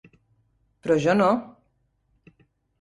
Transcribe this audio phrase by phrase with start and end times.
[0.87, 1.29] Però jo no!